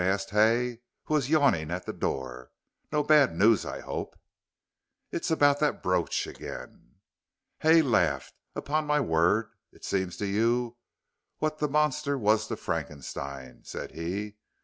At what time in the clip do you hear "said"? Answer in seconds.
13.63-13.91